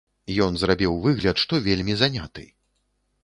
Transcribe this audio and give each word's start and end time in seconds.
Ён 0.45 0.55
зрабіў 0.59 0.95
выгляд, 1.03 1.41
што 1.43 1.59
вельмі 1.67 1.93
заняты. 2.01 2.47